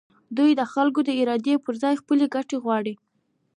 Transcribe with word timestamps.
دوی 0.37 0.51
د 0.55 0.61
خلکو 0.73 0.99
د 1.05 1.09
ارادې 1.21 1.55
پر 1.65 1.73
ځای 1.83 1.95
خپلې 2.01 2.25
ګټې 2.35 2.57
غواړي. 2.63 2.93